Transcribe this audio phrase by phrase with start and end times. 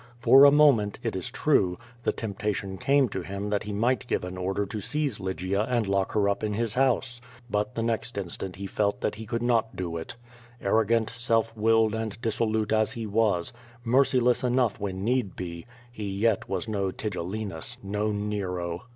[0.19, 4.23] For a moment, it is true, tlio t<*mptation came to him tliat he might give
[4.23, 7.21] an order to seize Lygia and lock her up in his house.
[7.51, 10.15] But the r\o\i instant he felt that he could n<»t <lo it.
[10.59, 13.53] Arrogant, self willed and disso lute as he was,
[13.83, 18.87] merciless enough when need be, he yet was no Tigellinus, no Nero.